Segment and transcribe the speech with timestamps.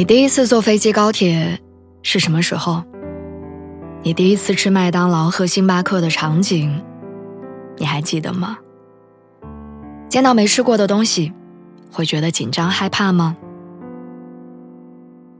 [0.00, 1.60] 你第一次坐飞机高铁
[2.02, 2.82] 是什么时候？
[4.02, 6.82] 你第一次吃麦当劳和星巴克的场景，
[7.76, 8.56] 你还记得吗？
[10.08, 11.34] 见到没吃过的东西，
[11.92, 13.36] 会觉得紧张害怕吗？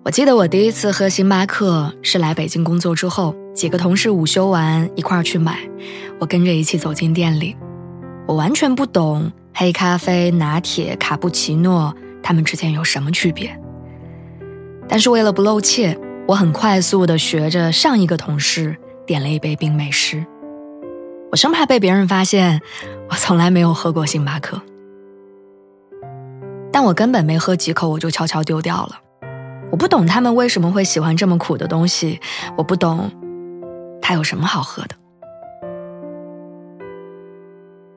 [0.05, 5.59] 我记得我第一次喝星巴克是来北京工作之后，几个同事午休完一块去买，
[6.19, 7.57] 我跟着一起走进店里，
[8.27, 13.59] 我完全不懂黑咖啡、拿铁、卡布奇诺它们之间有什么区别。
[14.91, 15.97] 但是为了不露怯，
[16.27, 20.27] 我很快速的学着上一个同事点了一杯冰美式。
[21.31, 22.61] 我生怕被别人发现，
[23.09, 24.61] 我从来没有喝过星巴克。
[26.73, 28.99] 但我根本没喝几口，我就悄悄丢掉了。
[29.71, 32.19] 我不懂他们为什么会喜欢这么苦的东西，
[32.57, 33.13] 我不懂，
[34.03, 34.97] 它有什么好喝的。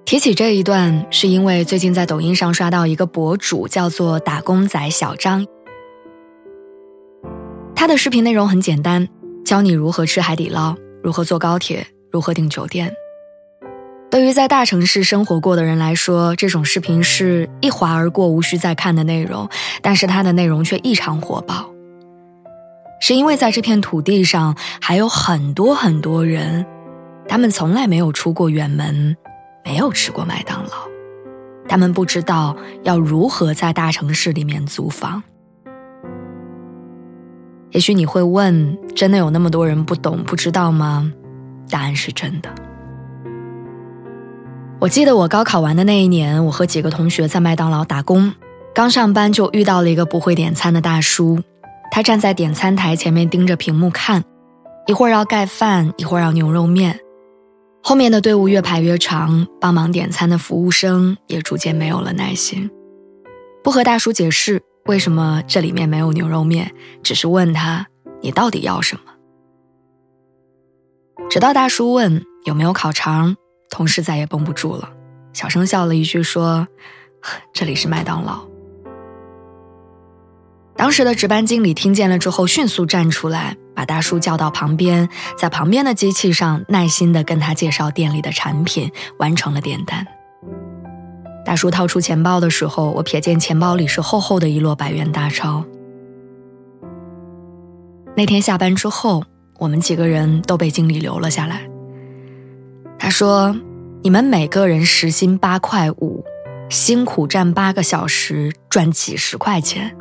[0.05, 5.43] 提起这一段，是因为最近在抖音上刷到一个博主，叫做打工仔小张。
[7.83, 9.05] 他的视频内容很简单，
[9.43, 12.89] 教你如何吃海底捞，如何坐高铁，如何订酒店。
[14.09, 19.49] 对于在大城市生活过的人来说，这种视频是一划而过、无需再看的内容。
[19.81, 21.69] 但是它的内容却异常火爆，
[23.01, 26.65] 是因为在这片土地上还有很多很多人，
[27.27, 29.13] 他们从来没有出过远门，
[29.65, 30.87] 没有吃过麦当劳，
[31.67, 35.21] 他们不知道要如何在大城市里面租房。
[37.73, 41.11] 也许你会问：真的有那么多人不懂不知道吗？
[41.69, 42.49] 答案是真的。
[44.79, 48.31] 我记得我高考完的那一年，我和几个同学在麦当劳打工，
[48.75, 51.39] 刚上班就遇到了一个不会点餐的大叔。
[51.89, 54.23] 他站在点餐台前面盯着屏幕看，
[54.85, 56.99] 一会儿要盖饭，一会儿要牛肉面。
[57.81, 62.69] 后面的队伍越排越长，帮忙点餐的服务生也逐渐没有了耐心，
[63.63, 64.61] 不和大叔解释。
[64.85, 66.73] 为什么这里面没有牛肉面？
[67.01, 67.87] 只是问他
[68.21, 69.01] 你到底要什么？
[71.29, 73.35] 直到大叔问有没有烤肠，
[73.69, 74.91] 同事再也绷不住了，
[75.31, 76.67] 小声笑了一句说
[77.53, 78.45] ：“这里是麦当劳。”
[80.75, 85.07] 当时的值班经理听见了之后，迅速站出来，把大叔叫到旁边，
[85.37, 90.05] 在旁边的机器上耐心的跟他介绍店里的产品，完成了点单。
[91.45, 95.63] 大叔掏出钱包的时候，我瞥见钱包里是厚厚的一摞百元大钞。
[98.15, 99.23] 那天下班之后，
[99.57, 101.61] 我们几个人都被经理留了下来。
[102.97, 103.53] 他说
[104.01, 106.23] ：“你们每个人时薪八块五，
[106.69, 109.93] 辛苦站八个小时，赚几十块钱。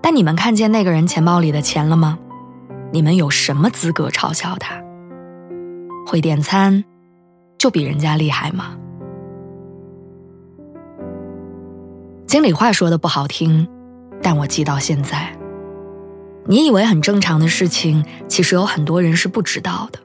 [0.00, 2.18] 但你们看见那个人钱包里的钱了吗？
[2.92, 4.80] 你们有什么资格嘲笑他？
[6.06, 6.82] 会点餐，
[7.58, 8.74] 就比人家厉害吗？”
[12.28, 13.66] 经理话说的不好听，
[14.22, 15.34] 但我记到现在。
[16.46, 19.98] 你以为很正常的事情，其实有很多人是不知道的。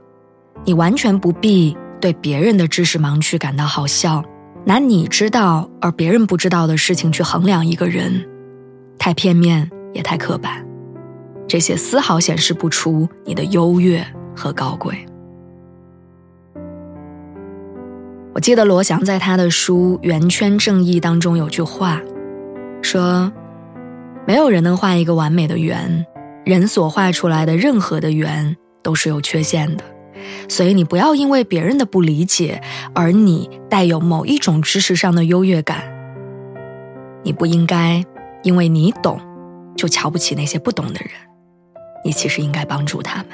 [0.64, 4.24] 你完全不必对别人的知识盲区感到好笑，
[4.64, 8.26] 拿你知道而别人不知道的事情去衡量一个人，
[8.98, 10.66] 太片面也太刻板。
[11.46, 14.02] 这些丝毫显示不出你的优越
[14.34, 15.06] 和高贵。
[18.34, 22.02] 我记得罗翔在他的书《圆圈正义》当中有句话。
[22.84, 23.32] 说，
[24.28, 26.06] 没有人能画一个完美的圆，
[26.46, 29.84] 人所画出来的任何的圆都是有缺陷的，
[30.48, 32.62] 所以你不要因为别人的不理解
[32.94, 35.82] 而你带有某一种知识上的优越感。
[37.24, 38.04] 你不应该
[38.44, 39.20] 因为你懂，
[39.78, 41.10] 就瞧不起那些不懂的人，
[42.04, 43.28] 你其实应该帮助他们。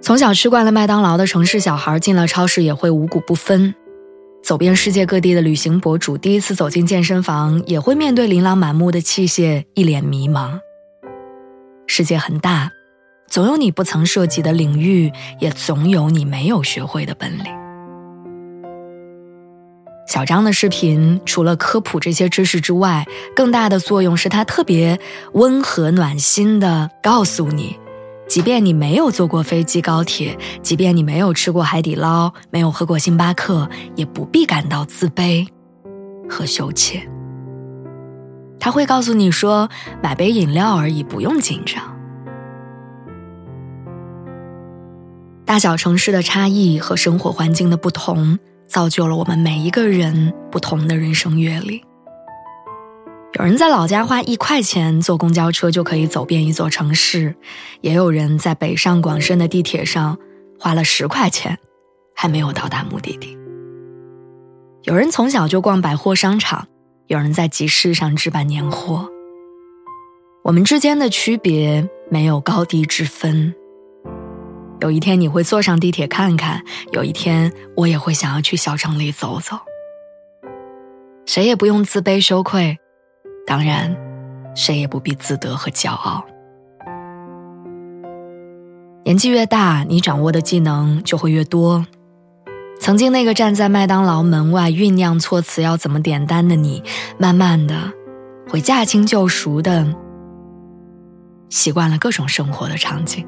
[0.00, 3.74] 从小吃惯了麦当劳的城市小孩，进了超市也会五谷不分。
[4.44, 10.58] 走遍世界各地的旅行博主，第一次走进健身房，也会面对琳琅满目的器械，一脸迷茫。
[11.86, 12.70] 世界很大，
[13.26, 15.10] 总有你不曾涉及的领域，
[15.40, 17.46] 也总有你没有学会的本领。
[20.06, 25.00] 小张的视频除了科普这些知识之外，更大的作用是他特别
[25.32, 27.78] 温和暖心的告诉你，
[28.26, 35.46] 即便你没有坐过飞机、高铁，即便你没有吃过海底捞，没有喝过星巴克，也不必感到自卑
[36.28, 37.06] 和羞怯。
[38.58, 39.68] 他会告诉你说
[40.02, 41.82] ：“买杯饮料而已，不用紧张。”
[45.44, 51.84] 大小城市的差异和生活环境的不同，造就了我们每一个人不同的人生阅历。
[53.36, 57.34] 有人在老家花一块钱坐公交车就可以走遍一座城市，
[57.80, 60.16] 也有人在北上广深的地铁上
[60.56, 61.58] 花了十块钱，
[62.14, 63.36] 还没有到达目的地。
[64.82, 66.68] 有人从小就逛百货商场，
[67.08, 69.08] 有人在集市上置办年货。
[70.44, 73.52] 我们之间的区别没有高低之分。
[74.80, 79.58] 有一天你会坐上地铁看看，有一天我也会想要去小城里走走。
[81.26, 82.78] 谁也不用自卑羞愧。
[83.46, 83.94] 当然，
[84.54, 86.24] 谁也不必自得和骄傲。
[89.04, 91.86] 年纪越大，你掌握的技能就会越多。
[92.80, 96.82] 曾经那个站在麦当劳门外酝酿措辞要怎么点单的你，
[97.18, 97.74] 慢慢的
[98.48, 99.86] 会驾轻就熟的
[101.50, 103.26] 习惯了各种生活的场景。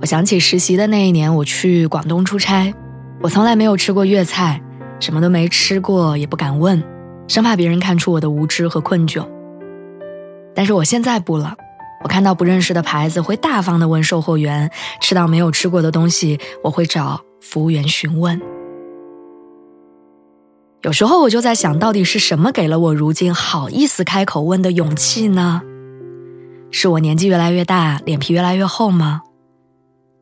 [0.00, 2.74] 我想起实习的那一年，我去广东出差，
[3.20, 4.60] 我从来没有吃过粤菜。
[5.00, 6.82] 什么都没吃过，也不敢问，
[7.26, 9.26] 生怕别人看出我的无知和困窘。
[10.54, 11.54] 但是我现在不了，
[12.02, 18.40] 我看到不认识的牌子会大方的问售货员，吃到没有吃过的东西，我会找服务员询问。
[20.82, 25.62] 有时候我就在想，到底是什么给了我如今好意思开口问的勇气呢？
[26.70, 29.22] 是我年纪越来越大，脸皮越来越厚吗？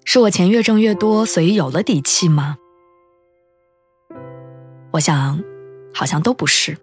[0.05, 2.57] 是我钱越挣越多，所以有了底气吗？
[4.97, 5.39] 我想，
[5.93, 6.79] 好像都不是。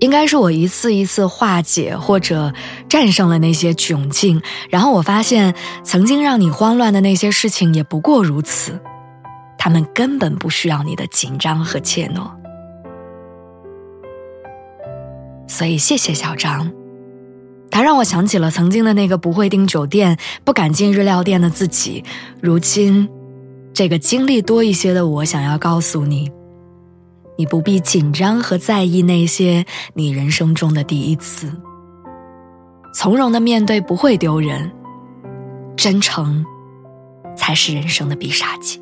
[0.00, 2.52] 应该是我一次一次化解或者
[2.88, 5.54] 战胜了那些窘境，然后我发现，
[5.84, 8.80] 曾经让你慌乱的那些事情也不过如此，
[9.56, 12.28] 他们根本不需要你的紧张和怯懦。
[15.46, 16.72] 所以，谢谢小张，
[17.70, 22.02] 他让我想起了曾经的那个不会订酒店、不敢进日料店的自己。
[22.40, 23.08] 如今。
[23.82, 26.30] 这个经历多一些的我，想要告诉你，
[27.36, 31.50] 你不必紧张和在意那些你人生中的第一次，
[32.94, 34.70] 从容的面对不会丢人，
[35.74, 36.46] 真诚
[37.36, 38.80] 才是人生的必杀技。